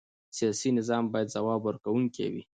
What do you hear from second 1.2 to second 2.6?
ځواب ورکوونکی وي